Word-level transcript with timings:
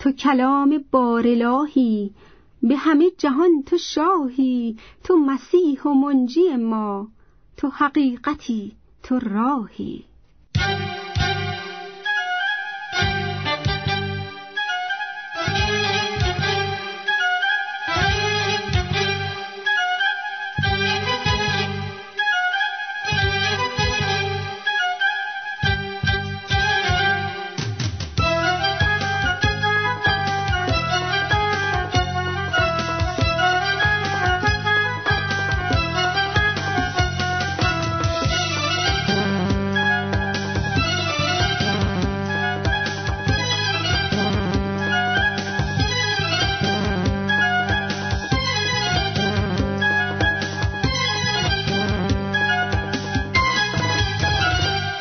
تو 0.00 0.12
کلام 0.12 0.84
بارلاهی 0.90 2.14
به 2.62 2.76
همه 2.76 3.10
جهان 3.18 3.62
تو 3.66 3.78
شاهی 3.78 4.76
تو 5.04 5.16
مسیح 5.16 5.82
و 5.82 5.88
منجی 5.88 6.56
ما 6.56 7.08
تو 7.56 7.68
حقیقتی 7.68 8.72
تو 9.02 9.18
راهی. 9.18 10.04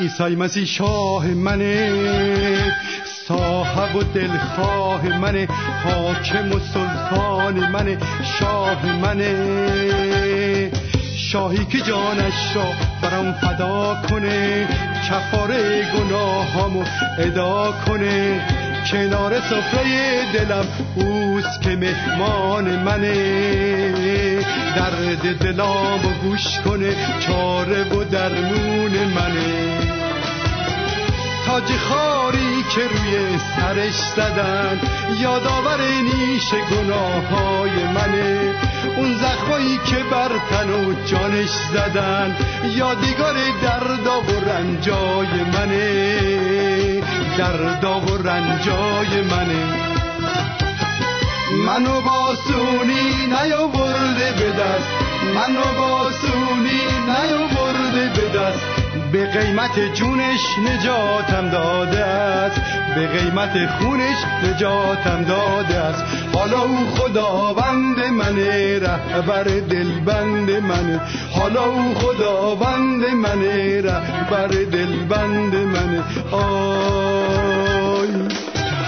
عیسی 0.10 0.36
مسیح 0.36 0.66
شاه 0.66 1.28
منه. 1.28 1.92
صاحب 3.28 3.96
و 3.96 4.04
دلخواه 4.04 5.08
منه. 5.08 5.48
حاکم 5.84 6.52
و 6.52 6.60
سلطان 6.60 7.72
منه. 7.72 7.98
شاه 8.40 8.86
منه. 8.86 10.72
شاهی 11.18 11.66
که 11.66 11.82
جانش 11.82 12.56
را 12.56 12.66
برام 13.02 13.34
فدا 13.34 13.98
کنه. 14.10 14.68
کفاره 15.10 15.88
گناهامو 15.92 16.84
ادا 17.20 17.74
کنه. 17.88 18.42
کنار 18.92 19.40
سفره 19.40 20.22
دلم 20.34 20.68
اوست 20.96 21.62
که 21.62 21.70
مهمان 21.70 22.84
منه. 22.84 23.16
درد 24.76 25.38
دلام 25.40 26.06
و 26.06 26.10
گوش 26.24 26.60
کنه. 26.66 26.96
چاره 27.20 27.84
و 27.84 28.04
درمون 28.04 28.92
منه. 29.16 29.89
تاج 31.50 31.78
خاری 31.78 32.64
که 32.64 32.82
روی 32.82 33.38
سرش 33.56 33.94
زدن. 34.16 34.80
یادآور 35.18 35.82
نیش 35.82 36.54
گناه 36.54 37.26
های 37.26 37.84
منه. 37.84 38.54
اون 38.98 39.14
زخمایی 39.14 39.80
که 39.86 39.96
بر 40.12 40.30
تن 40.50 40.70
و 40.70 40.94
جانش 41.06 41.50
زدن. 41.74 42.38
یادگار 42.76 43.36
دردا 43.62 44.22
و 44.22 44.50
رنجای 44.50 45.44
منه. 45.54 47.04
دردا 47.38 48.00
و 48.00 48.18
رنجای 48.18 49.22
منه. 49.22 49.64
منو 51.66 52.02
باسونی 52.02 53.28
نیاورده 53.28 54.32
به 54.32 54.52
دست. 54.52 54.90
منو 55.36 55.80
باسونی 55.80 56.82
نیاورده 57.08 58.10
به 58.16 58.40
دست. 58.40 58.79
به 59.12 59.26
قیمت 59.26 59.80
جونش 59.94 60.42
نجاتم 60.60 61.50
داده 61.50 62.06
است. 62.06 62.62
به 62.96 63.08
قیمت 63.08 63.70
خونش 63.80 64.18
نجاتم 64.44 65.24
داده 65.24 65.76
است. 65.76 66.04
حالا 66.34 66.62
او 66.62 66.78
خداوند 66.96 68.06
منه 68.06 68.80
رهبر 68.80 69.44
دلبند 69.44 70.50
منه. 70.50 71.00
حالا 71.32 71.66
او 71.66 71.94
خداوند 71.96 73.06
منه 73.06 73.82
رهبر 73.82 74.48
دلبند 74.48 75.56
منه. 75.56 76.04
آی. 76.32 78.10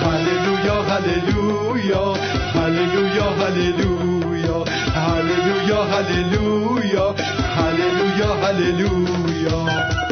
هللویا 0.02 0.82
هللویا. 0.82 2.14
هللویا 2.56 3.30
هللویا. 3.40 4.64
هللویا 4.96 5.84
هللویا. 5.84 7.16
هللویا 7.58 8.34
هللویا. 8.44 10.11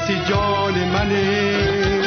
مسیح 0.00 0.28
جان 0.28 0.74
منه. 0.74 2.02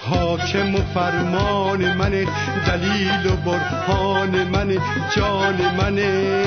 حاکم 0.00 0.74
و 0.74 0.78
فرمان 0.94 1.92
منه 1.94 2.26
دلیل 2.66 3.26
و 3.26 3.36
برهان 3.36 4.44
منه 4.44 4.78
جان 5.16 5.56
منه. 5.78 6.42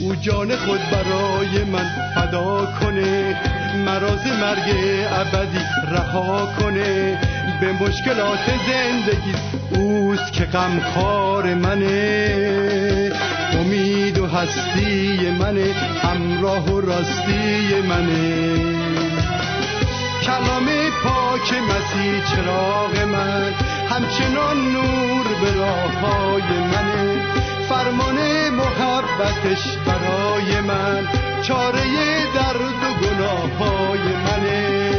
او 0.00 0.14
جان 0.14 0.56
خود 0.56 0.80
برای 0.90 1.64
من 1.64 1.90
فدا 2.14 2.68
کنه 2.80 3.40
مراز 3.86 4.26
مرگ 4.26 4.74
ابدی 5.12 5.58
رها 5.92 6.48
کنه. 6.60 7.18
به 7.60 7.72
مشکلات 7.72 8.50
زندگی 8.66 9.34
اوست 9.74 10.32
که 10.32 10.44
غمخوار 10.44 11.54
منه. 11.54 13.12
امید 13.52 14.18
و 14.18 14.26
هستی 14.26 15.30
منه 15.30 15.72
همراه 16.02 16.64
و 16.64 16.80
راستی 16.80 17.80
منه. 17.88 18.75
کلام 20.26 20.68
پاک 21.04 21.52
مسیح 21.52 22.24
چراغ 22.24 22.98
من 22.98 23.52
همچنان 23.90 24.72
نور 24.72 25.26
به 25.40 25.54
راه 25.54 25.92
های 25.92 26.42
منه 26.42 27.22
فرمان 27.68 28.18
محبتش 28.50 29.62
برای 29.86 30.60
من 30.60 31.08
چاره 31.42 31.82
درد 32.34 32.82
و 32.82 33.06
گناه 33.06 33.50
های 33.58 34.00
منه 34.00 34.90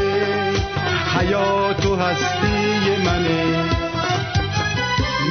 حیات 1.17 1.85
و 1.85 1.95
هستی 1.95 2.95
منه 3.05 3.65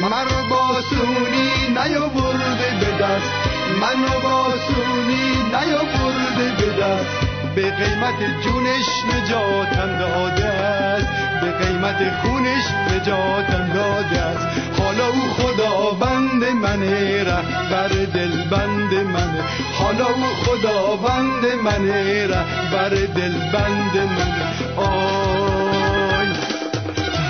مرا 0.02 0.42
باسونی 0.50 1.50
نیاورده 1.68 2.70
به 2.80 3.04
دست. 3.04 3.32
منو 3.80 4.20
باسونی 4.22 5.32
نیاورده 5.52 6.52
به 6.58 6.82
دست. 6.82 7.35
به 7.56 7.70
قیمت 7.70 8.42
جونش 8.44 8.86
نجاتم 9.12 9.98
داده 9.98 10.44
است. 10.44 11.06
به 11.40 11.52
قیمت 11.64 11.96
خونش 12.22 12.64
نجاتم 12.90 13.72
داده 13.74 14.20
است. 14.20 14.46
حالا 14.80 15.06
او 15.06 15.22
خداوند 15.38 16.44
منه 16.62 17.24
رهبر 17.24 17.88
دلبند 17.88 18.94
منه. 18.94 19.42
حالا 19.78 20.06
او 20.06 20.24
خداوند 20.44 21.44
منه 21.64 22.26
رهبر 22.26 22.88
دلبند 22.88 23.96
منه. 23.96 24.46
آی 24.76 26.28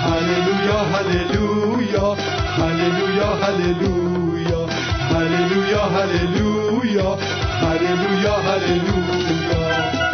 هللویا 0.03 0.79
هللویا 0.93 2.17
هللویا 2.57 3.29
هللویا 3.43 4.65
هللویا 5.13 5.83
هللویا 5.85 7.17
هللویا 7.61 8.33
هللویا. 8.33 10.06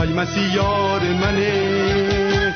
عیسی 0.00 0.12
مسیح 0.12 0.54
یار 0.54 1.00
منه؟ 1.00 2.54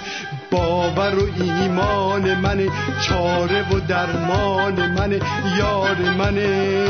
باور 0.50 1.14
و 1.14 1.42
ایمان 1.42 2.34
منه 2.34 2.68
چاره 3.08 3.68
و 3.68 3.80
درمان 3.80 4.90
منه 4.90 5.20
یار 5.58 5.96
منه. 6.18 6.80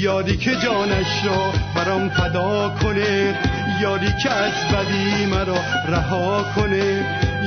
یاری 0.00 0.36
که 0.36 0.50
جانش 0.56 1.24
را 1.24 1.52
برام 1.74 2.08
فدا 2.08 2.74
کنه 2.82 3.38
یاری 3.80 4.12
که 4.22 4.30
از 4.30 4.52
بدی 4.72 5.26
مرا 5.26 5.58
رها 5.88 6.44
کنه. 6.56 7.06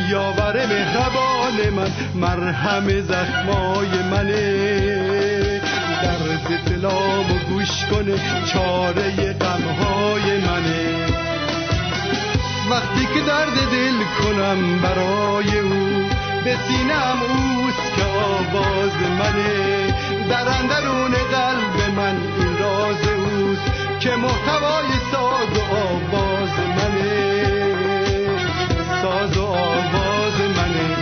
یاور 0.10 0.66
مهربان 0.66 1.70
من 1.75 1.92
مرهم 2.16 3.02
زخمای 3.02 3.90
منه. 4.12 5.62
درد 6.04 6.64
دلام 6.70 7.31
و 7.31 7.38
گوش 7.50 7.86
کنه 7.86 8.14
چاره 8.46 9.34
غمهای 9.34 10.38
منه. 10.38 11.00
وقتی 12.72 13.06
که 13.06 13.22
درد 13.22 13.54
دل 13.72 14.04
کنم 14.24 14.80
برای 14.80 15.60
او 15.60 16.10
به 16.44 16.58
سینم 16.68 17.20
اوست 17.22 17.96
که 17.96 18.04
آواز 18.04 18.92
منه. 19.20 19.96
در 20.30 20.50
اندرون 20.50 21.12
قلب 21.12 21.96
من 21.96 22.18
این 22.40 22.58
راز 22.58 23.08
اوست 23.08 23.62
که 24.00 24.16
محتوای 24.16 24.88
ساز 25.12 25.58
و 25.58 25.62
آواز 25.76 26.50
منه. 26.78 27.76
ساز 29.02 29.38
و 29.38 29.46
آواز 29.46 30.38
منه. 30.58 30.98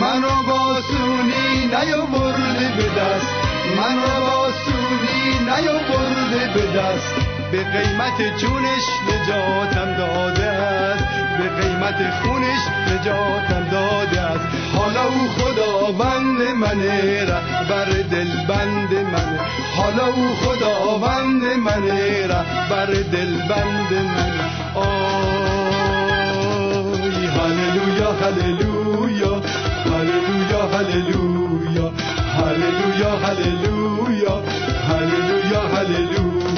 من 0.00 0.22
را 0.22 0.42
باسونی 0.48 1.66
نیاورده 1.66 2.72
به 2.76 3.00
دست. 3.00 3.34
من 3.76 3.96
را 4.02 4.26
باسونی 4.26 5.38
نیاورده 5.44 6.52
به 6.54 6.78
دست. 6.78 7.27
به 7.52 7.64
قیمت 7.64 8.38
جونش 8.40 8.84
نجاتم 9.08 9.94
داده 9.98 10.44
است. 10.44 11.04
به 11.38 11.48
قیمت 11.62 12.10
خونش 12.22 12.62
نجاتم 12.92 13.64
داده 13.70 14.20
است. 14.20 14.46
حالا 14.74 15.04
او 15.04 15.28
خداوند 15.28 16.40
منه 16.56 17.24
رهبر 17.24 17.84
دلبند 17.84 18.92
منه. 19.12 19.40
حالا 19.76 20.06
او 20.06 20.34
خداوند 20.34 21.42
منه 21.42 22.26
رهبر 22.26 22.86
دلبند 22.86 23.92
منه. 23.92 24.44
آی 24.74 25.18
هللویا 27.26 28.12
هللویا 28.12 29.42
هللویا 29.84 30.62
هللویا 30.72 31.92
هللویا 32.36 33.10
هللویا 33.16 34.34
هللویا 34.88 35.60
هللویا. 35.60 36.57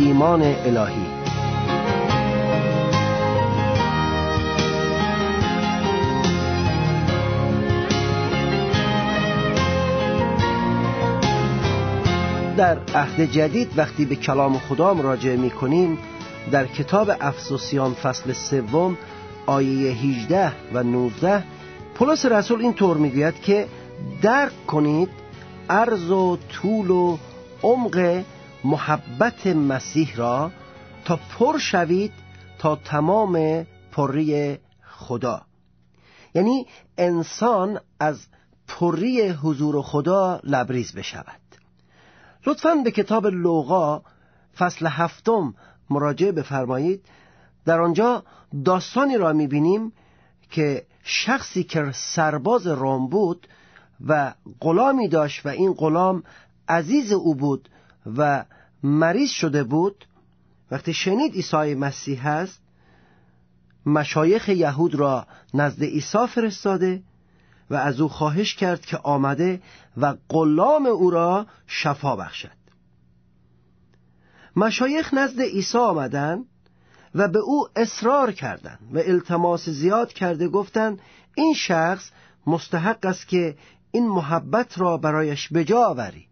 ایمان 0.00 0.42
الهی. 0.42 1.06
در 12.56 12.78
عهد 12.94 13.20
جدید 13.20 13.68
وقتی 13.76 14.04
به 14.04 14.16
کلام 14.16 14.58
خدا 14.58 14.94
مراجعه 14.94 15.36
می 15.36 15.50
کنیم 15.50 15.98
در 16.50 16.66
کتاب 16.66 17.10
افسوسیان 17.20 17.94
فصل 17.94 18.32
سوم 18.32 18.98
آیه 19.46 19.92
18 19.92 20.52
و 20.74 20.82
19 20.82 21.44
پولس 21.94 22.26
رسول 22.26 22.60
این 22.60 22.74
طور 22.74 22.96
می‌گوید 22.96 23.40
که 23.40 23.66
درک 24.22 24.66
کنید 24.66 25.08
عرض 25.70 26.10
و 26.10 26.36
طول 26.36 26.90
و 26.90 27.18
عمق 27.62 28.22
محبت 28.64 29.46
مسیح 29.46 30.16
را 30.16 30.50
تا 31.04 31.18
پر 31.38 31.58
شوید 31.58 32.12
تا 32.58 32.76
تمام 32.76 33.66
پری 33.92 34.58
خدا. 34.82 35.42
یعنی 36.34 36.66
انسان 36.98 37.80
از 38.00 38.26
پری 38.68 39.28
حضور 39.28 39.82
خدا 39.82 40.40
لبریز 40.44 40.92
بشود. 40.92 41.40
لطفا 42.46 42.74
به 42.74 42.90
کتاب 42.90 43.26
لوقا 43.26 44.02
فصل 44.58 44.86
هفتم 44.86 45.54
مراجعه 45.90 46.32
بفرمایید. 46.32 47.04
در 47.64 47.80
آنجا 47.80 48.24
داستانی 48.64 49.16
را 49.16 49.32
می‌بینیم 49.32 49.92
که 50.50 50.86
شخصی 51.02 51.64
که 51.64 51.90
سرباز 51.92 52.66
روم 52.66 53.08
بود 53.08 53.48
و 54.06 54.34
غلامی 54.60 55.08
داشت 55.08 55.46
و 55.46 55.48
این 55.48 55.72
غلام 55.72 56.22
عزیز 56.68 57.12
او 57.12 57.34
بود 57.34 57.68
و 58.16 58.44
مریض 58.82 59.30
شده 59.30 59.64
بود 59.64 60.04
وقتی 60.70 60.94
شنید 60.94 61.34
عیسی 61.34 61.74
مسیح 61.74 62.28
هست 62.28 62.62
مشایخ 63.86 64.48
یهود 64.48 64.94
را 64.94 65.26
نزد 65.54 65.82
عیسی 65.84 66.26
فرستاده 66.26 67.02
و 67.70 67.74
از 67.74 68.00
او 68.00 68.08
خواهش 68.08 68.54
کرد 68.54 68.80
که 68.80 68.96
آمده 68.96 69.62
و 69.96 70.14
غلام 70.28 70.86
او 70.86 71.10
را 71.10 71.46
شفا 71.66 72.16
بخشد. 72.16 72.60
مشایخ 74.56 75.14
نزد 75.14 75.40
عیسی 75.40 75.78
آمدند 75.78 76.46
و 77.14 77.28
به 77.28 77.38
او 77.38 77.68
اصرار 77.76 78.32
کردند 78.32 78.78
و 78.92 78.98
التماس 78.98 79.68
زیاد 79.68 80.12
کرده 80.12 80.48
گفتند 80.48 81.00
این 81.34 81.54
شخص 81.54 82.10
مستحق 82.46 83.06
است 83.06 83.28
که 83.28 83.56
این 83.90 84.08
محبت 84.08 84.78
را 84.78 84.96
برایش 84.96 85.52
بجا 85.52 85.84
آوری. 85.84 86.29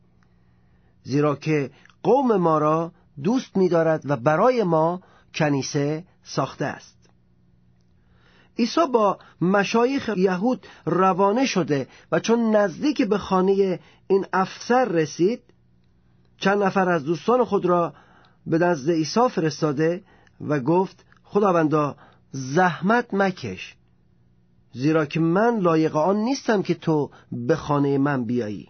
زیرا 1.02 1.36
که 1.36 1.70
قوم 2.02 2.36
ما 2.36 2.58
را 2.58 2.92
دوست 3.22 3.56
می‌دارد 3.56 4.02
و 4.04 4.16
برای 4.16 4.62
ما 4.62 5.00
کنیسه 5.34 6.04
ساخته 6.22 6.64
است. 6.64 6.98
عیسی 8.58 8.86
با 8.92 9.18
مشایخ 9.40 10.10
یهود 10.16 10.66
روانه 10.86 11.46
شده 11.46 11.88
و 12.12 12.20
چون 12.20 12.56
نزدیک 12.56 13.02
به 13.02 13.18
خانه 13.18 13.80
این 14.06 14.26
افسر 14.32 14.84
رسید 14.84 15.42
چند 16.38 16.62
نفر 16.62 16.88
از 16.88 17.04
دوستان 17.04 17.44
خود 17.44 17.66
را 17.66 17.94
به 18.46 18.58
نزد 18.58 18.90
عیسی 18.90 19.28
فرستاده 19.28 20.02
و 20.40 20.60
گفت 20.60 21.04
خداوندا 21.24 21.96
زحمت 22.30 23.14
مکش 23.14 23.76
زیرا 24.72 25.06
که 25.06 25.20
من 25.20 25.58
لایق 25.58 25.96
آن 25.96 26.16
نیستم 26.16 26.62
که 26.62 26.74
تو 26.74 27.10
به 27.32 27.56
خانه 27.56 27.98
من 27.98 28.24
بیایی. 28.24 28.68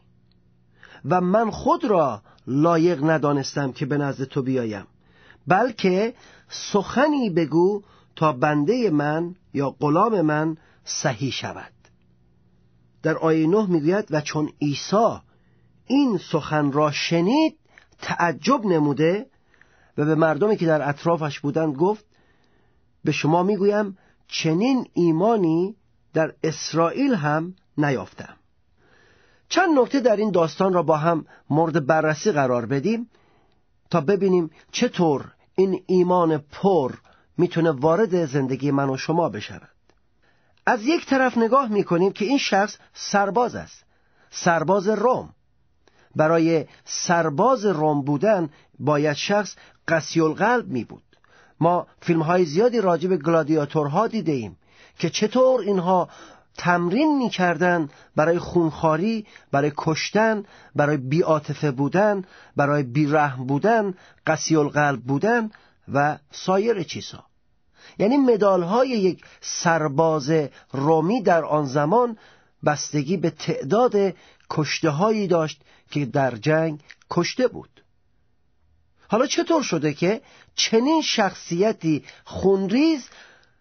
و 1.11 1.21
من 1.21 1.51
خود 1.51 1.85
را 1.85 2.23
لایق 2.47 3.05
ندانستم 3.05 3.73
که 3.73 3.87
به 3.87 3.99
نزد 3.99 4.25
تو 4.25 4.43
بیایم 4.43 4.87
بلکه 5.47 6.15
سخنی 6.49 7.31
بگو 7.31 7.83
تا 8.17 8.33
بنده 8.33 8.91
من 8.91 9.35
یا 9.55 9.71
غلام 9.81 10.21
من 10.21 10.57
صحیح 10.85 11.33
شود. 11.33 11.73
در 13.03 13.17
آیه 13.19 13.47
نه 13.47 13.67
می‌گوید 13.67 14.07
و 14.11 14.21
چون 14.21 14.51
عیسی 14.63 15.17
این 15.87 16.19
سخن 16.33 16.73
را 16.73 16.91
شنید 16.91 17.59
تعجب 18.03 18.67
نموده 18.67 19.27
و 19.99 20.05
به 20.05 20.15
مردمی 20.15 20.57
که 20.57 20.67
در 20.67 20.89
اطرافش 20.89 21.41
بودند 21.41 21.77
گفت 21.77 22.05
به 23.05 23.13
شما 23.13 23.43
می‌گویم 23.43 23.99
چنین 24.29 24.87
ایمانی 24.93 25.77
در 26.13 26.35
اسرائیل 26.43 27.15
هم 27.15 27.55
نیافتم. 27.79 28.38
چند 29.49 29.79
نکته 29.79 30.01
در 30.01 30.17
این 30.17 30.31
داستان 30.31 30.73
را 30.73 30.83
با 30.83 30.97
هم 30.97 31.27
مورد 31.51 31.87
بررسی 31.87 32.33
قرار 32.33 32.67
بدیم 32.67 33.11
تا 33.91 34.01
ببینیم 34.01 34.51
چطور 34.73 35.33
این 35.55 35.83
ایمان 35.87 36.39
پر 36.39 36.95
می‌تونه 37.39 37.71
وارد 37.71 38.25
زندگی 38.25 38.71
من 38.71 38.91
و 38.91 38.97
شما 38.97 39.29
بشود. 39.29 39.69
از 40.67 40.87
یک 40.87 41.07
طرف 41.07 41.39
نگاه 41.39 41.69
می‌کنیم 41.69 42.13
که 42.13 42.25
این 42.25 42.39
شخص 42.39 42.77
سرباز 42.95 43.55
است 43.55 43.85
سرباز 44.31 44.89
روم. 44.89 45.35
برای 46.17 46.67
سرباز 46.85 47.65
روم 47.65 48.03
بودن 48.03 48.51
باید 48.79 49.17
شخص 49.17 49.57
قسی 49.89 50.21
القلب 50.21 50.69
می 50.69 50.85
بود 50.85 51.03
ما 51.61 51.87
فیلم 52.01 52.23
های 52.23 52.45
زیادی 52.45 52.81
راجع 52.81 53.09
به 53.09 53.17
گلادیاتورها 53.17 54.07
دیده 54.07 54.33
ایم 54.33 54.57
که 54.99 55.11
چطور 55.11 55.61
اینها 55.61 56.09
تمرین 56.59 57.19
می‌کردن 57.19 57.89
برای 58.17 58.39
خونخاری 58.39 59.27
برای 59.53 59.73
کشتن 59.77 60.45
برای 60.77 60.97
بیاتفه 60.97 61.71
بودن 61.71 62.25
برای 62.57 62.83
بیرحم 62.83 63.47
بودن 63.47 63.95
قسی 64.27 64.57
القلب 64.57 65.01
بودن 65.01 65.51
و 65.93 66.19
سایر 66.31 66.83
چیزها. 66.83 67.25
یعنی 67.99 68.17
مدال 68.17 68.63
های 68.63 68.89
یک 68.89 69.25
سرباز 69.41 70.31
رومی 70.73 71.23
در 71.23 71.45
آن 71.45 71.65
زمان 71.65 72.19
بستگی 72.65 73.17
به 73.17 73.31
تعداد 73.31 74.15
کشته 74.51 74.91
هایی 74.91 75.27
داشت 75.27 75.63
که 75.91 76.07
در 76.07 76.37
جنگ 76.37 76.81
کشته 77.11 77.49
بود. 77.49 77.83
حالا 79.09 79.27
چطور 79.27 79.63
شده 79.63 79.93
که 79.93 80.21
چنین 80.55 81.03
شخصیتی 81.03 82.05
خونریز 82.25 83.09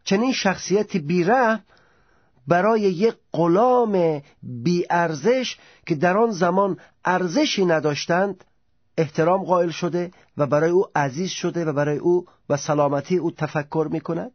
چنین 0.04 0.34
شخصیتی 0.34 1.00
بیره 1.00 1.60
برای 2.48 2.82
یک 2.82 3.16
غلام 3.34 4.22
بیارزش 4.44 5.58
که 5.86 5.96
در 5.96 6.18
آن 6.18 6.32
زمان 6.32 6.80
ارزشی 7.06 7.66
نداشتند 7.66 8.44
احترام 8.98 9.44
قائل 9.44 9.70
شده 9.70 10.12
و 10.38 10.46
برای 10.46 10.70
او 10.70 10.86
عزیز 10.96 11.30
شده 11.30 11.66
و 11.66 11.74
برای 11.74 11.98
او 11.98 12.26
و 12.50 12.58
سلامتی 12.58 13.18
او 13.18 13.32
تفکر 13.32 13.88
می 13.92 14.02
کند 14.02 14.32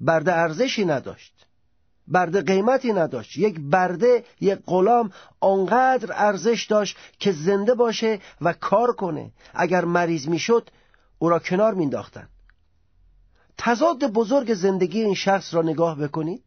برده 0.00 0.32
ارزشی 0.32 0.84
نداشت. 0.84 1.46
برده 2.08 2.42
قیمتی 2.42 2.92
نداشت. 2.92 3.36
یک 3.36 3.60
برده 3.60 4.24
یک 4.40 4.58
غلام 4.66 5.10
آنقدر 5.40 6.12
ارزش 6.12 6.66
داشت 6.70 6.96
که 7.18 7.32
زنده 7.32 7.74
باشه 7.74 8.20
و 8.40 8.52
کار 8.52 8.92
کنه. 8.92 9.32
اگر 9.54 9.84
مریض 9.84 10.28
می‌شد 10.28 10.70
او 11.18 11.28
را 11.28 11.38
کنار 11.38 11.74
مینداختند 11.74 12.28
تضاد 13.58 14.04
بزرگ 14.12 14.54
زندگی 14.54 15.02
این 15.02 15.14
شخص 15.14 15.54
را 15.54 15.62
نگاه 15.62 15.98
بکنید. 15.98 16.42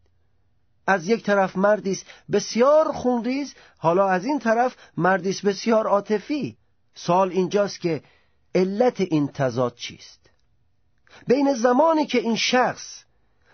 از 0.86 1.08
یک 1.08 1.24
طرف 1.24 1.56
مردی 1.56 1.92
است 1.92 2.06
بسیار 2.32 2.92
خونریز 2.92 3.54
حالا 3.78 4.08
از 4.08 4.24
این 4.24 4.38
طرف 4.38 4.76
مردی 4.96 5.30
است 5.30 5.42
بسیار 5.42 5.86
عاطفی. 5.86 6.56
سال 6.94 7.30
اینجاست 7.30 7.80
که 7.80 8.02
علت 8.54 9.00
این 9.00 9.28
تضاد 9.28 9.74
چیست؟ 9.74 10.30
بین 11.26 11.54
زمانی 11.54 12.06
که 12.06 12.18
این 12.18 12.36
شخص 12.36 13.02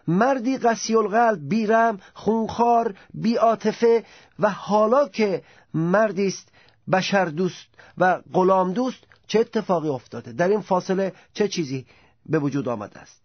مردی 0.09 0.59
قسی 0.59 0.97
القلب 0.97 1.49
بیرم 1.49 2.01
خونخوار 2.15 2.95
بیعاطفه 3.15 4.05
و 4.39 4.51
حالا 4.51 5.09
که 5.09 5.43
مردی 5.75 6.27
است 6.27 6.49
بشر 6.93 7.25
دوست 7.25 7.67
و 7.99 8.23
غلام 8.33 8.73
دوست 8.73 8.99
چه 9.27 9.41
اتفاقی 9.41 9.89
افتاده؟ 9.89 10.33
در 10.33 10.49
این 10.49 10.61
فاصله 10.61 11.13
چه 11.33 11.49
چیزی 11.49 11.87
به 12.27 12.39
وجود 12.39 12.69
آمده 12.69 13.01
است؟ 13.01 13.23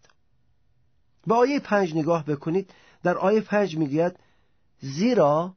به 1.26 1.34
آیه 1.34 1.60
پنج 1.60 1.94
نگاه 1.94 2.24
بکنید. 2.24 2.70
در 3.04 3.18
آیه 3.18 3.40
پنج 3.40 3.76
می‌گوید 3.76 4.16
زیرا 4.80 5.54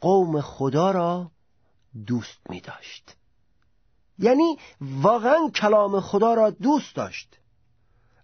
قوم 0.00 0.40
خدا 0.40 0.90
را 0.90 1.30
دوست 2.06 2.50
می 2.50 2.60
داشت 2.60 3.16
یعنی 4.18 4.58
واقعا 4.80 5.48
کلام 5.54 6.00
خدا 6.00 6.34
را 6.34 6.50
دوست 6.50 6.96
داشت. 6.96 7.38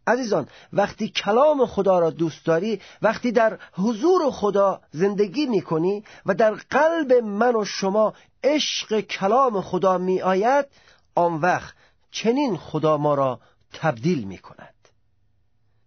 عزیزان 0.07 0.49
وقتی 0.73 1.09
کلام 1.09 1.66
خدا 1.66 1.99
را 1.99 2.11
دوست 2.11 2.47
داری 2.47 2.80
وقتی 3.02 3.33
در 3.33 3.59
حضور 3.73 4.30
خدا 4.30 4.80
زندگی 4.90 5.47
می 5.47 5.62
کنی 5.62 6.04
و 6.26 6.35
در 6.35 6.54
قلب 6.54 7.12
من 7.12 7.57
و 7.57 7.64
شما 7.64 8.14
عشق 8.45 9.00
کلام 9.00 9.61
خدا 9.61 9.99
می 9.99 10.23
آید 10.23 10.66
آن 11.14 11.35
وقت 11.35 11.75
چنین 12.11 12.57
خدا 12.57 12.97
ما 12.97 13.14
را 13.14 13.40
تبدیل 13.73 14.25
می 14.25 14.38
کند 14.38 14.75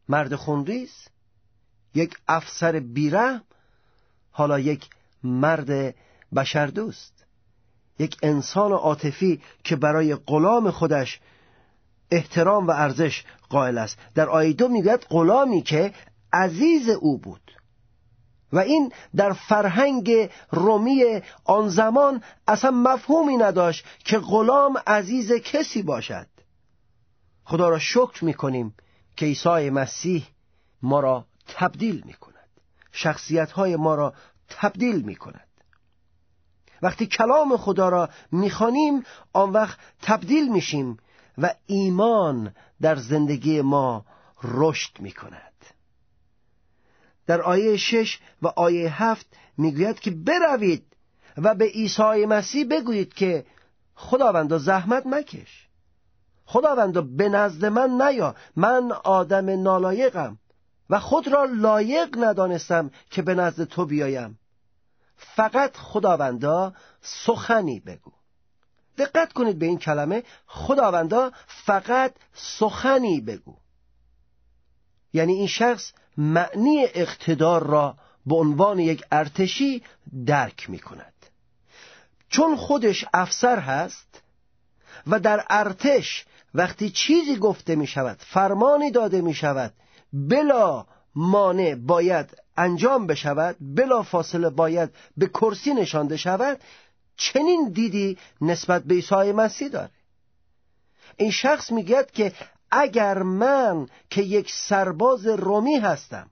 مرد 0.09 0.35
خونریز 0.35 1.07
یک 1.93 2.17
افسر 2.27 2.79
بیره 2.79 3.41
حالا 4.31 4.59
یک 4.59 4.89
مرد 5.23 5.95
بشردوست. 6.35 7.25
یک 7.99 8.17
انسان 8.23 8.71
عاطفی 8.71 9.41
که 9.63 9.75
برای 9.75 10.15
غلام 10.15 10.71
خودش 10.71 11.19
احترام 12.11 12.67
و 12.67 12.71
ارزش 12.71 13.23
قائل 13.49 13.77
است. 13.77 13.97
در 14.15 14.29
آیه 14.29 14.53
دو 14.53 14.67
می‌گوید 14.67 15.05
غلامی 15.09 15.61
که 15.61 15.93
عزیز 16.33 16.89
او 16.89 17.17
بود. 17.17 17.51
و 18.53 18.59
این 18.59 18.91
در 19.15 19.33
فرهنگ 19.33 20.29
رومی 20.51 21.21
آن 21.45 21.69
زمان 21.69 22.23
اصلا 22.47 22.71
مفهومی 22.71 23.37
نداشت 23.37 23.85
که 24.05 24.19
غلام 24.19 24.77
عزیز 24.87 25.31
کسی 25.31 25.81
باشد. 25.81 26.27
خدا 27.43 27.69
را 27.69 27.79
شکر 27.79 28.25
می‌کنیم 28.25 28.75
که 29.15 29.25
عیسی 29.25 29.69
مسیح 29.69 30.27
ما 30.81 30.99
را 30.99 31.25
تبدیل 31.47 32.03
می 32.05 32.13
کند 32.13 32.49
شخصیت 32.91 33.51
های 33.51 33.75
ما 33.75 33.95
را 33.95 34.13
تبدیل 34.49 35.01
می 35.01 35.15
کند 35.15 35.47
وقتی 36.81 37.07
کلام 37.07 37.57
خدا 37.57 37.89
را 37.89 38.09
می‌خوانیم 38.31 39.03
آن 39.33 39.49
وقت 39.49 39.77
تبدیل 40.01 40.51
میشیم 40.51 40.97
و 41.37 41.53
ایمان 41.65 42.53
در 42.81 42.95
زندگی 42.95 43.61
ما 43.61 44.05
رشد 44.43 44.99
می 44.99 45.11
کند 45.11 45.53
در 47.25 47.41
آیه 47.41 47.77
شش 47.77 48.19
و 48.41 48.47
آیه 48.47 49.03
هفت 49.03 49.25
می‌گوید 49.57 49.99
که 49.99 50.11
بروید 50.11 50.85
و 51.37 51.55
به 51.55 51.65
عیسی 51.65 52.25
مسیح 52.25 52.65
بگویید 52.71 53.13
که 53.13 53.45
خداوندا 53.95 54.57
زحمت 54.57 55.07
مکش. 55.07 55.67
خداوندا 56.45 57.01
به 57.01 57.29
نزد 57.29 57.65
من 57.65 58.01
نیا. 58.01 58.35
من 58.55 58.91
آدم 58.91 59.63
نالایقم. 59.63 60.37
و 60.89 60.99
خود 60.99 61.27
را 61.27 61.45
لایق 61.45 62.17
ندانستم 62.19 62.91
که 63.09 63.21
به 63.21 63.35
نزد 63.35 63.63
تو 63.63 63.85
بیایم. 63.85 64.39
فقط 65.17 65.77
خداوندا 65.77 66.73
سخنی 67.01 67.79
بگو. 67.79 68.11
دقت 68.97 69.33
کنید 69.33 69.59
به 69.59 69.65
این 69.65 69.77
کلمه 69.77 70.23
خداوندا 70.47 71.31
فقط 71.47 72.13
سخنی 72.33 73.21
بگو. 73.21 73.57
یعنی 75.13 75.33
این 75.33 75.47
شخص 75.47 75.91
معنی 76.17 76.85
اقتدار 76.93 77.67
را 77.67 77.97
به 78.25 78.35
عنوان 78.35 78.79
یک 78.79 79.03
ارتشی 79.11 79.83
درک 80.25 80.69
می 80.69 80.79
کند 80.79 81.13
چون 82.29 82.55
خودش 82.55 83.05
افسر 83.13 83.59
هست 83.59 84.21
و 85.07 85.19
در 85.19 85.45
ارتش 85.49 86.25
وقتی 86.53 86.89
چیزی 86.89 87.35
گفته 87.37 87.75
می 87.75 87.87
شود 87.87 88.17
فرمانی 88.19 88.91
داده 88.91 89.21
می 89.21 89.33
شود 89.33 89.73
بلا 90.13 90.85
مانع 91.15 91.75
باید 91.75 92.37
انجام 92.57 93.07
بشود 93.07 93.55
بلا 93.59 94.03
فاصله 94.03 94.49
باید 94.49 94.89
به 95.17 95.27
کرسی 95.27 95.73
نشانده 95.73 96.17
شود 96.17 96.59
چنین 97.17 97.71
دیدی 97.73 98.17
نسبت 98.41 98.83
به 98.83 98.95
عیسی 98.95 99.31
مسیح 99.31 99.67
داره. 99.67 99.89
این 101.17 101.31
شخص 101.31 101.71
میگه 101.71 102.05
که 102.13 102.33
اگر 102.71 103.23
من 103.23 103.87
که 104.09 104.21
یک 104.21 104.51
سرباز 104.51 105.27
رومی 105.27 105.75
هستم 105.75 106.29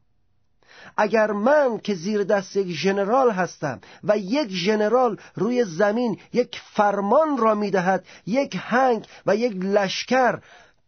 اگر 0.97 1.31
من 1.31 1.77
که 1.77 1.95
زیر 1.95 2.23
دست 2.23 2.55
یک 2.55 2.67
ژنرال 2.67 3.31
هستم 3.31 3.81
و 4.03 4.17
یک 4.17 4.49
ژنرال 4.49 5.17
روی 5.35 5.63
زمین 5.63 6.19
یک 6.33 6.61
فرمان 6.73 7.37
را 7.37 7.55
می‌دهد 7.55 8.05
یک 8.25 8.57
هنگ 8.59 9.05
و 9.25 9.35
یک 9.35 9.55
لشکر 9.55 10.39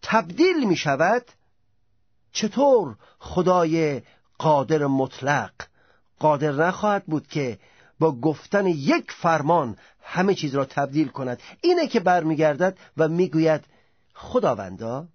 تبدیل 0.01 0.67
می 0.67 0.75
شود 0.75 1.25
چطور 2.33 2.95
خدای 3.19 4.01
قادر 4.37 4.85
مطلق؟ 4.85 5.51
قادر 6.19 6.51
نخواهد 6.51 7.05
بود 7.05 7.27
که 7.27 7.59
با 7.99 8.11
گفتن 8.11 8.67
یک 8.67 9.11
فرمان 9.11 9.77
همه 10.01 10.35
چیز 10.35 10.55
را 10.55 10.65
تبدیل 10.65 11.07
کند. 11.07 11.41
اینه 11.61 11.87
که 11.87 11.99
برمیگردد 11.99 12.77
و 12.97 13.07
می‌گوید 13.07 13.65
خداوندا 14.13 15.07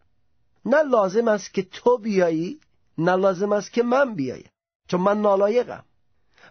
نه 0.64 0.82
لازم 0.82 1.28
است 1.28 1.54
که 1.54 1.62
تو 1.62 1.98
بیایی 1.98 2.60
نه 2.98 3.16
لازم 3.16 3.52
است 3.52 3.72
که 3.72 3.82
من 3.82 4.14
بیایم 4.14 4.50
چون 4.88 5.00
من 5.00 5.20
نالایقم. 5.20 5.84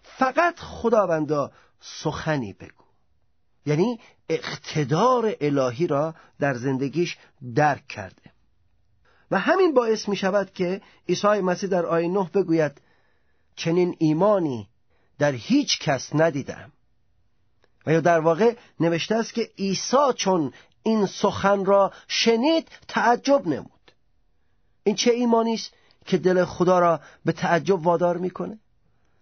فقط 0.04 0.60
خداوندا 0.60 1.52
سخنی 1.82 2.54
بگو. 2.54 2.84
یعنی 3.66 4.00
اقتدار 4.30 5.36
الهی 5.42 5.88
را 5.88 6.16
در 6.40 6.54
زندگیش 6.54 7.18
درک 7.56 7.88
کرده. 7.88 8.37
و 9.32 9.40
همین 9.40 9.74
باعث 9.74 10.10
می 10.10 10.16
شود 10.16 10.54
که 10.54 10.82
عیسی 11.10 11.28
مسیح 11.28 11.70
در 11.70 11.86
آیه 11.86 12.08
نه 12.08 12.30
بگوید 12.34 12.82
چنین 13.56 13.96
ایمانی 14.00 14.68
در 15.20 15.32
هیچ 15.32 15.80
کس 15.80 16.16
ندیدم. 16.16 16.72
و 17.86 17.92
یا 17.92 18.00
در 18.00 18.20
واقع 18.20 18.56
نوشته 18.80 19.16
است 19.16 19.34
که 19.34 19.50
عیسی 19.58 20.14
چون 20.16 20.54
این 20.84 21.06
سخن 21.06 21.66
را 21.66 21.92
شنید 22.08 22.68
تعجب 22.88 23.48
نمود. 23.48 23.92
این 24.84 24.96
چه 24.96 25.12
ایمانی 25.12 25.54
است 25.54 25.74
که 26.06 26.18
دل 26.18 26.46
خدا 26.46 26.80
را 26.80 27.00
به 27.26 27.32
تعجب 27.32 27.88
وادار 27.88 28.18
می‌کنه 28.18 28.60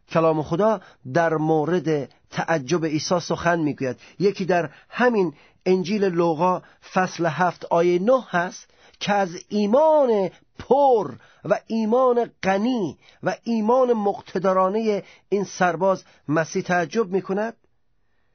کلام 0.09 0.43
خدا 0.43 0.81
در 1.13 1.33
مورد 1.33 2.09
تعجب 2.29 2.85
عیسی 2.85 3.19
سخن 3.19 3.59
می‌گوید 3.59 4.00
یکی 4.19 4.45
در 4.45 4.69
همین 4.89 5.33
انجیل 5.65 6.05
لوقا 6.05 6.62
فصل 6.93 7.25
هفت 7.25 7.65
آیه 7.65 8.00
نه 8.00 8.24
هست 8.29 8.67
که 8.99 9.13
از 9.13 9.29
ایمان 9.49 10.29
پر 10.59 11.15
و 11.45 11.59
ایمان 11.67 12.29
غنی 12.43 12.97
و 13.23 13.35
ایمان 13.43 13.93
مقتدرانه 13.93 15.03
این 15.29 15.43
سرباز 15.43 16.03
مسیح 16.27 16.61
تعجب 16.61 17.11
می 17.11 17.21
کند 17.21 17.53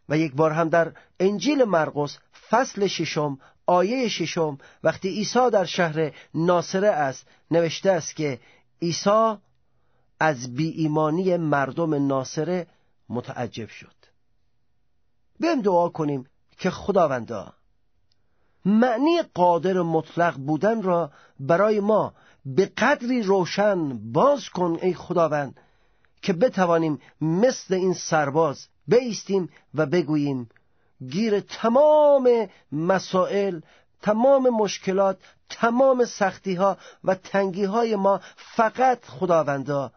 و 0.09 0.19
یک 0.19 0.35
بار 0.35 0.51
هم 0.51 0.69
در 0.69 0.93
انجیل 1.21 1.65
مرقس 1.65 2.19
فصل 2.49 2.87
ششم 2.87 3.39
آیه 3.67 4.09
ششم 4.09 4.59
وقتی 4.85 5.09
عیسی 5.09 5.51
در 5.53 5.65
شهر 5.65 6.13
ناصره 6.35 6.89
است 6.89 7.27
نوشته 7.51 7.91
است 7.91 8.17
که 8.17 8.41
عیسی 8.83 9.37
از 10.21 10.55
بی 10.55 10.69
ایمانی 10.69 11.37
مردم 11.37 12.07
ناصره 12.07 12.67
متعجب 13.09 13.69
شد. 13.69 13.95
بهم 15.41 15.61
دعا 15.61 15.89
کنیم 15.89 16.27
که 16.59 16.71
خداوندا 16.71 17.55
معنی 18.65 19.23
قادر 19.35 19.83
مطلق 19.83 20.37
بودن 20.37 20.83
را 20.83 21.11
برای 21.41 21.81
ما 21.81 22.15
به 22.47 22.67
قدری 22.67 23.23
روشن 23.23 24.13
باز 24.13 24.49
کن 24.49 24.79
ای 24.83 24.95
خداوند 24.95 25.61
که 26.23 26.33
بتوانیم 26.33 27.01
مثل 27.21 27.75
این 27.75 27.95
سرباز 27.95 28.67
بیستیم 28.89 29.49
و 29.75 29.87
بگوییم 29.87 30.49
گیر 31.09 31.41
تمام 31.41 32.49
مسائل 32.73 33.61
تمام 34.03 34.49
مشکلات 34.49 35.19
تمام 35.51 36.05
سختی 36.05 36.55
ها 36.55 36.79
و 37.05 37.15
تنگی 37.15 37.65
های 37.65 37.97
ما 37.97 38.21
فقط 38.37 39.05
خداوندا. 39.05 39.93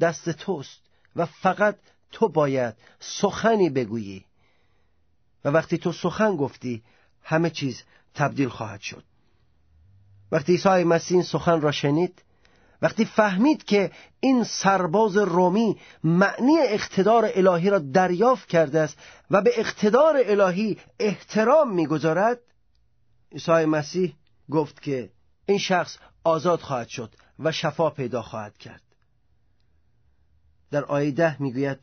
دست 0.00 0.30
توست 0.30 0.80
و 1.16 1.26
فقط 1.26 1.76
تو 2.12 2.28
باید 2.28 2.74
سخنی 3.00 3.70
بگویی. 3.70 4.24
و 5.44 5.48
وقتی 5.48 5.78
تو 5.78 5.92
سخن 5.92 6.36
گفتی 6.36 6.82
همه 7.22 7.50
چیز 7.50 7.82
تبدیل 8.14 8.48
خواهد 8.48 8.80
شد. 8.80 9.04
وقتی 10.32 10.52
عیسی 10.52 10.84
مسیح 10.84 11.22
سخن 11.22 11.60
را 11.60 11.72
شنید 11.72 12.22
وقتی 12.82 13.04
فهمید 13.04 13.64
که 13.64 13.90
این 14.20 14.44
سرباز 14.44 15.16
رومی 15.16 15.76
معنی 16.04 16.58
اقتدار 16.58 17.30
الهی 17.34 17.70
را 17.70 17.78
دریافت 17.78 18.48
کرده 18.48 18.80
است 18.80 18.98
و 19.30 19.40
به 19.40 19.50
اقتدار 19.56 20.16
الهی 20.24 20.78
احترام 20.98 21.74
می‌گذارد 21.74 22.38
عیسی 23.32 23.64
مسیح 23.64 24.14
گفت 24.50 24.82
که 24.82 25.10
این 25.46 25.58
شخص 25.58 25.96
آزاد 26.24 26.60
خواهد 26.60 26.88
شد 26.88 27.14
و 27.38 27.52
شفا 27.52 27.90
پیدا 27.90 28.22
خواهد 28.22 28.58
کرد. 28.58 28.82
در 30.70 30.84
آیه 30.84 31.10
ده 31.10 31.42
می‌گوید 31.42 31.78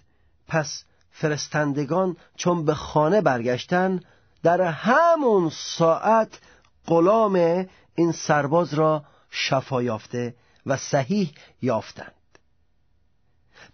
پس 0.47 0.83
فرستندگان 1.11 2.17
چون 2.35 2.65
به 2.65 2.73
خانه 2.73 3.21
برگشتن 3.21 3.99
در 4.45 4.61
همون 4.61 5.49
ساعت 5.49 6.39
غلام 6.87 7.65
این 7.95 8.11
سرباز 8.11 8.73
را 8.73 9.03
شفا 9.29 9.83
یافته 9.83 10.35
و 10.65 10.77
صحیح 10.77 11.31
یافتند. 11.61 12.39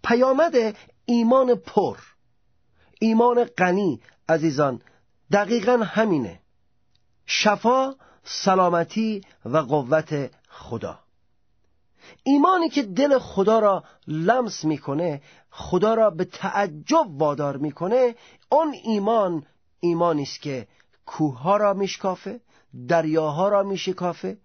پیامد 0.04 0.56
ایمان 1.06 1.56
پر 1.56 1.98
ایمان 3.00 3.44
غنی 3.44 4.02
عزیزان 4.30 4.82
دقیقا 5.32 5.78
همینه. 5.78 6.40
شفا 7.26 7.96
سلامتی 8.24 9.22
و 9.46 9.58
قوت 9.58 10.32
خدا. 10.50 11.00
ایمانی 12.24 12.70
که 12.70 12.84
دل 12.84 13.20
خدا 13.20 13.60
را 13.60 13.84
لمس 14.08 14.64
می‌کنه 14.64 15.22
خدا 15.50 15.94
را 15.94 16.10
به 16.10 16.26
تعجب 16.26 17.22
وادار 17.22 17.58
می‌کنه 17.58 18.16
اون 18.50 18.76
ایمان 18.84 19.46
ایمانی 19.82 20.24
است 20.24 20.42
که 20.42 20.68
کوه 21.06 21.58
را 21.58 21.74
میشکافه 21.74 22.42
دریاها 22.88 23.50
را 23.50 23.64
میشکافه 23.64 24.38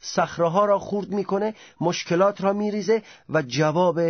صخره 0.00 0.66
را 0.66 0.78
خورد 0.78 1.08
می‌کنه 1.08 1.54
مشکلات 1.80 2.40
را 2.40 2.52
میریزه 2.52 3.02
و 3.28 3.42
جواب 3.42 4.00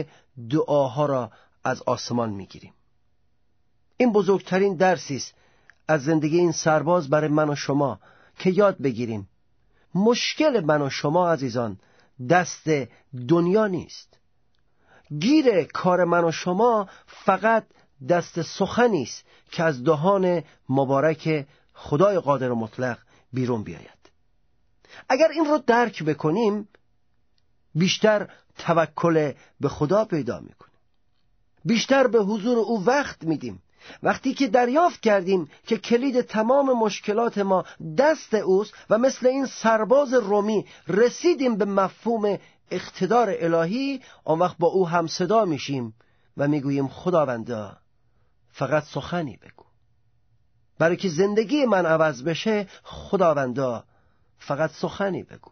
دعاها 0.51 1.07
را 1.07 1.31
از 1.65 1.83
آسمان 1.83 2.31
می‌گیریم. 2.31 2.73
این 3.97 4.13
بزرگترین 4.13 4.77
درسی 4.77 5.17
است 5.17 5.35
از 5.89 6.05
زندگی 6.05 6.39
این 6.39 6.53
سرباز 6.53 7.11
برای 7.11 7.29
من 7.29 7.51
و 7.51 7.55
شما 7.55 8.01
که 8.39 8.51
یاد 8.51 8.79
بگیریم. 8.79 9.29
مشکل 9.95 10.65
من 10.65 10.83
و 10.83 10.91
شما 10.91 11.33
عزیزان 11.33 11.79
دست 12.31 12.71
دنیا 13.29 13.67
نیست. 13.67 14.19
گیر 15.19 15.65
کار 15.65 16.05
من 16.05 16.25
و 16.25 16.33
شما 16.33 16.89
فقط 17.07 17.67
دست 18.09 18.43
سخنی 18.43 19.03
است 19.03 19.25
که 19.51 19.63
از 19.63 19.85
دهان 19.85 20.43
مبارک 20.69 21.47
خدای 21.75 22.19
قادر 22.19 22.51
و 22.51 22.55
مطلق 22.55 22.99
بیرون 23.33 23.63
بیاید. 23.63 23.99
اگر 25.09 25.29
این 25.29 25.45
رو 25.45 25.59
درک 25.67 26.03
بکنیم 26.03 26.69
بیشتر 27.75 28.29
توکل 28.59 29.33
به 29.61 29.69
خدا 29.69 30.05
پیدا 30.05 30.41
می‌کنیم. 30.41 30.79
بیشتر 31.65 32.07
به 32.07 32.19
حضور 32.19 32.59
او 32.59 32.85
وقت 32.85 33.25
میدیم. 33.25 33.63
وقتی 34.03 34.35
که 34.35 34.49
دریافت 34.49 35.01
کردیم 35.01 35.51
که 35.67 35.79
کلید 35.79 36.21
تمام 36.21 36.79
مشکلات 36.79 37.39
ما 37.39 37.65
دست 37.99 38.35
اوست 38.35 38.75
و 38.91 38.99
مثل 38.99 39.27
این 39.27 39.47
سرباز 39.47 40.15
رومی 40.15 40.67
رسیدیم 40.89 41.57
به 41.57 41.65
مفهوم 41.65 42.39
اقتدار 42.71 43.35
الهی 43.39 44.01
آن 44.25 44.39
وقت 44.39 44.57
با 44.59 44.69
او 44.69 44.89
هم 44.89 45.07
صدا 45.07 45.45
میشیم 45.45 45.95
و 46.37 46.49
می‌گوییم 46.49 46.89
خداوندا 46.89 47.77
فقط 48.59 48.85
سخنی 48.85 49.37
بگو. 49.37 49.65
برای 50.79 50.97
که 50.97 51.09
زندگی 51.09 51.65
من 51.65 51.87
عوض 51.87 52.23
بشه 52.23 52.67
خداوندا 52.83 53.85
فقط 54.39 54.71
سخنی 54.71 55.23
بگو. 55.23 55.51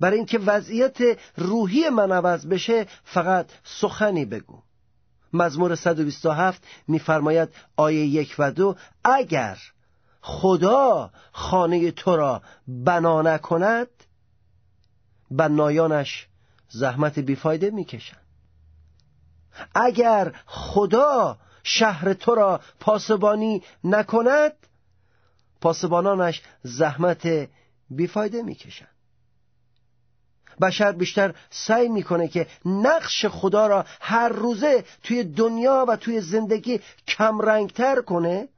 برای 0.00 0.16
اینکه 0.16 0.38
وضعیت 0.38 0.98
روحی 1.36 1.88
من 1.88 2.12
عوض 2.12 2.46
بشه 2.46 2.86
فقط 3.04 3.50
سخنی 3.64 4.24
بگو. 4.24 4.62
مزمور 5.32 5.74
127 5.74 6.62
میفرماید 6.88 7.48
آیه 7.76 8.06
یک 8.06 8.34
و 8.38 8.52
دو 8.52 8.76
اگر 9.04 9.58
خدا 10.20 11.10
خانه 11.32 11.90
تو 11.90 12.16
را 12.16 12.42
بنا 12.68 13.22
نکند 13.22 13.88
بنایانش 15.30 16.26
زحمت 16.68 17.18
بیفایده 17.18 17.70
می‌کشند. 17.70 18.24
اگر 19.74 20.32
خدا 20.46 21.38
شهر 21.64 22.12
تو 22.12 22.34
را 22.34 22.60
پاسبانی 22.80 23.62
نکند 23.84 24.52
پاسبانانش 25.60 26.42
زحمت 26.62 27.48
بیفایده 27.90 28.42
می‌کشند. 28.42 28.88
بشر 30.60 30.92
بیشتر 30.92 31.34
سعی 31.50 31.88
می‌کنه 31.88 32.28
که 32.28 32.46
نقش 32.64 33.26
خدا 33.26 33.66
را 33.66 33.84
هر 34.00 34.28
روزه 34.28 34.84
توی 35.02 35.24
دنیا 35.24 35.84
و 35.88 35.96
توی 35.96 36.20
زندگی 36.20 36.80
کمرنگتر 37.08 38.02
کنه 38.02 38.48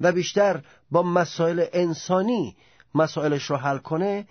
و 0.00 0.12
بیشتر 0.12 0.62
با 0.90 1.02
مسائل 1.02 1.64
انسانی 1.72 2.56
مسائلش 2.94 3.50
رو 3.50 3.56
حل 3.56 3.78
کنه 3.78 4.26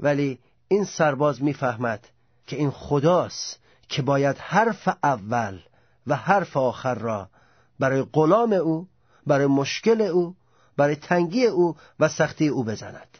ولی 0.00 0.38
این 0.68 0.84
سرباز 0.84 1.42
می‌فهمد 1.42 2.08
که 2.46 2.56
این 2.56 2.70
خداست 2.70 3.60
که 3.88 4.02
باید 4.02 4.38
حرف 4.38 4.88
اول 5.02 5.60
و 6.06 6.16
حرف 6.16 6.56
آخر 6.56 6.94
را 6.94 7.30
برای 7.78 8.02
غلام 8.12 8.52
او 8.52 8.88
برای 9.26 9.46
مشکل 9.46 10.00
او 10.00 10.36
برای 10.76 10.96
تنگی 10.96 11.46
او 11.46 11.76
و 12.00 12.08
سختی 12.08 12.48
او 12.48 12.64
بزند. 12.64 13.18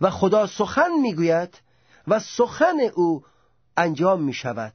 و 0.00 0.10
خدا 0.10 0.46
سخن 0.46 0.90
می‌گوید 1.02 1.60
و 2.08 2.18
سخن 2.18 2.80
او 2.94 3.24
انجام 3.76 4.22
می 4.22 4.32
شود 4.32 4.72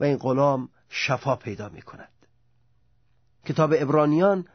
و 0.00 0.04
این 0.04 0.16
غلام 0.16 0.68
شفا 0.88 1.36
پیدا 1.36 1.68
می 1.68 1.82
کند 1.82 2.08
کتاب 3.46 3.74
ابرانیان 3.78 4.46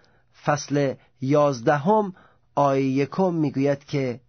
فصل 0.46 0.94
یازدهم 1.22 2.16
آیه 2.56 2.86
یکم 2.86 3.34
می‌گوید 3.34 3.86
که 3.86 4.22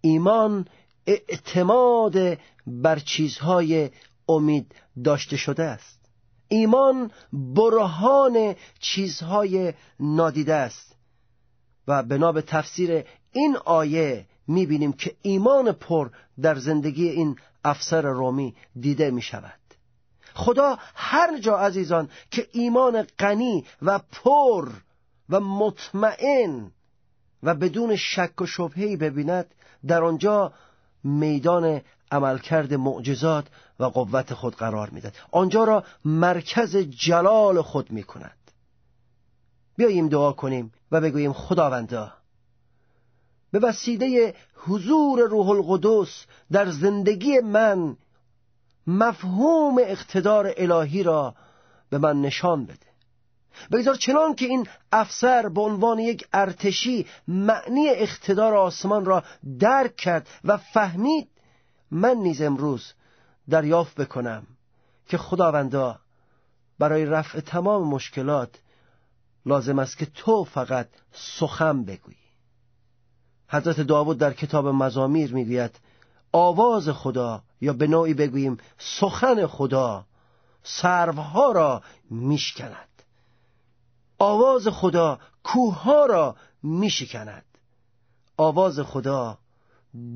ایمان 0.00 0.68
اعتماد 1.06 2.14
بر 2.66 2.98
چیزهای 2.98 3.90
امید 4.28 4.74
داشته 5.04 5.36
شده 5.36 5.64
است. 5.64 6.03
ایمان 6.48 7.10
برهان 7.32 8.54
چیزهای 8.80 9.72
نادیده 10.00 10.54
است. 10.54 10.94
و 11.88 12.02
بنا 12.02 12.32
به 12.32 12.42
تفسیر 12.42 13.04
این 13.32 13.56
آیه 13.64 14.26
می‌بینیم 14.46 14.92
که 14.92 15.14
ایمان 15.22 15.72
پر 15.72 16.10
در 16.40 16.54
زندگی 16.54 17.08
این 17.08 17.36
افسر 17.64 18.02
رومی 18.02 18.54
دیده 18.80 19.10
می 19.10 19.22
شود 19.22 19.60
خدا 20.34 20.78
هر 20.94 21.38
جا 21.38 21.58
عزیزان 21.58 22.08
که 22.30 22.48
ایمان 22.52 23.06
غنی 23.18 23.64
و 23.82 23.98
پر 23.98 24.68
و 25.28 25.40
مطمئن 25.40 26.70
و 27.42 27.54
بدون 27.54 27.96
شک 27.96 28.40
و 28.40 28.46
شبهی 28.46 28.96
ببیند 28.96 29.54
در 29.86 30.04
آنجا 30.04 30.52
میدان 31.04 31.80
عملکرد 32.10 32.74
معجزات 32.74 33.46
و 33.78 33.84
قوت 33.84 34.34
خود 34.34 34.56
قرار 34.56 34.90
می‌دهد 34.90 35.16
آنجا 35.30 35.64
را 35.64 35.84
مرکز 36.04 36.76
جلال 36.76 37.62
خود 37.62 37.90
می 37.90 38.02
کند 38.02 38.36
بیاییم 39.76 40.08
دعا 40.08 40.32
کنیم 40.32 40.72
و 40.92 41.00
بگوییم 41.00 41.32
خداوندا 41.32 42.12
به 43.50 43.58
وسیله 43.58 44.34
حضور 44.54 45.20
روح 45.20 45.48
القدس 45.48 46.24
در 46.52 46.70
زندگی 46.70 47.40
من 47.40 47.96
مفهوم 48.86 49.78
اقتدار 49.78 50.54
الهی 50.56 51.02
را 51.02 51.34
به 51.90 51.98
من 51.98 52.20
نشان 52.20 52.64
بده. 52.64 52.86
بگذار 53.72 53.94
چنان 53.94 54.34
که 54.34 54.46
این 54.46 54.66
افسر 54.92 55.48
به 55.48 55.60
عنوان 55.60 55.98
یک 55.98 56.28
ارتشی 56.32 57.06
معنی 57.28 57.88
اقتدار 57.88 58.54
آسمان 58.54 59.04
را 59.04 59.22
درک 59.58 59.96
کرد 59.96 60.28
و 60.44 60.56
فهمید 60.56 61.28
من 61.90 62.16
نیز 62.16 62.42
امروز 62.42 62.92
دریافت 63.50 64.00
بکنم 64.00 64.46
که 65.08 65.18
خداوندا 65.18 65.98
برای 66.78 67.04
رفع 67.04 67.40
تمام 67.40 67.88
مشکلات 67.88 68.60
لازم 69.46 69.78
است 69.78 69.98
که 69.98 70.06
تو 70.06 70.44
فقط 70.44 70.88
سخن 71.12 71.84
بگویی. 71.84 72.16
حضرت 73.48 73.80
داوود 73.80 74.18
در 74.18 74.32
کتاب 74.32 74.68
مزامیر 74.68 75.34
می‌گوید 75.34 75.80
آواز 76.32 76.88
خدا 76.88 77.42
یا 77.60 77.72
به 77.72 77.86
نوعی 77.86 78.14
بگوییم 78.14 78.58
سخن 78.78 79.46
خدا 79.46 80.06
سروها 80.62 81.52
را 81.52 81.82
میشکند. 82.10 82.88
آواز 84.18 84.68
خدا 84.68 85.18
کوه 85.44 86.06
را 86.08 86.36
میشکند. 86.62 87.44
آواز 88.36 88.80
خدا 88.80 89.38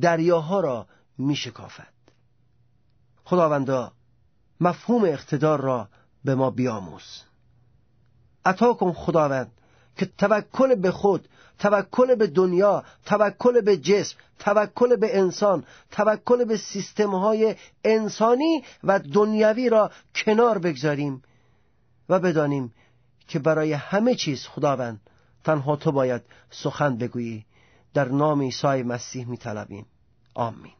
دریاها 0.00 0.60
را 0.60 0.86
میشکافد. 1.18 1.97
خداوندا 3.28 3.92
مفهوم 4.60 5.04
اقتدار 5.04 5.60
را 5.60 5.88
به 6.24 6.34
ما 6.34 6.50
بیاموز. 6.50 7.22
عطا 8.44 8.74
کن 8.74 8.92
خداوند 8.92 9.50
که 9.96 10.06
توکل 10.18 10.74
به 10.74 10.90
خود 10.90 11.28
توکل 11.58 12.14
به 12.14 12.26
دنیا 12.26 12.84
توکل 13.06 13.60
به 13.60 13.76
جسم 13.76 14.16
توکل 14.38 14.96
به 14.96 15.18
انسان 15.18 15.64
توکل 15.90 16.44
به 16.44 16.56
سیستم 16.56 17.10
های 17.10 17.54
انسانی 17.84 18.64
و 18.84 18.98
دنیوی 18.98 19.68
را 19.68 19.90
کنار 20.14 20.58
بگذاریم 20.58 21.22
و 22.08 22.18
بدانیم 22.18 22.74
که 23.28 23.38
برای 23.38 23.72
همه 23.72 24.14
چیز 24.14 24.46
خداوند 24.46 25.00
تنها 25.44 25.76
تو 25.76 25.92
باید 25.92 26.22
سخن 26.50 26.96
بگویی. 26.96 27.44
در 27.94 28.08
نام 28.08 28.40
عیسی 28.42 28.82
مسیح 28.82 29.26
میطلبیم. 29.28 29.86
آمین. 30.34 30.72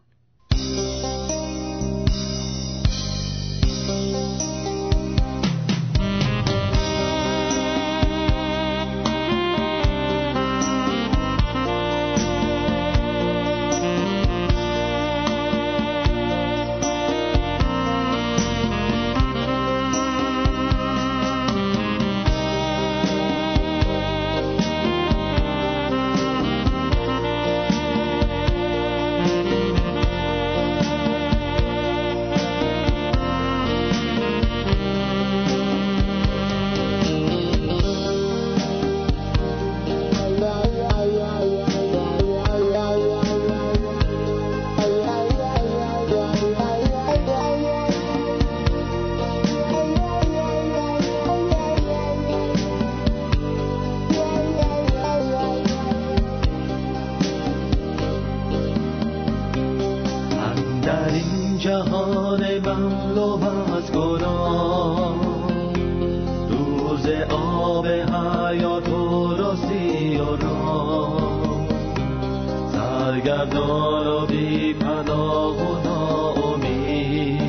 سرگردان 73.19 74.07
و 74.07 74.27
بی 74.27 74.75
پناه 74.75 75.57
و 75.57 75.83
ناامید. 75.85 77.41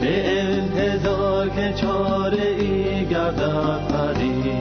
به 0.00 0.40
انتظار 0.40 1.48
که 1.48 1.72
چاره 1.76 2.46
ای 2.58 3.06
گردد 3.06 3.80
پدید 3.88 4.59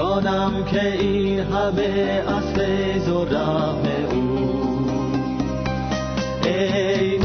دانم 0.00 0.64
که 0.64 0.92
این 0.92 1.40
همه 1.40 2.22
از 2.28 2.44
فیض 2.54 3.08
و 3.08 3.24
رحم 3.24 3.82
او. 4.10 4.86
ای 6.44 7.18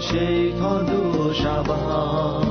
شیطان 0.00 0.86
دو 0.86 1.32
شوم 1.34 2.46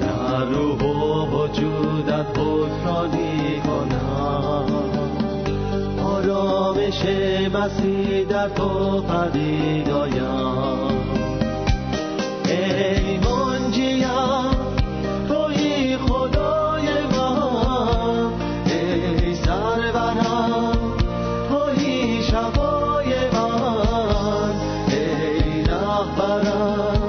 در 0.00 0.44
روح 0.44 0.82
و 0.82 1.26
وجودت 1.26 2.38
حکمرانی 2.38 3.60
کنم 3.60 4.64
آرامش 6.04 7.04
مسیح 7.54 8.24
در 8.24 8.48
تو 8.48 9.02
پدید 9.02 9.90
آیم. 9.90 10.39
amor. 26.60 26.99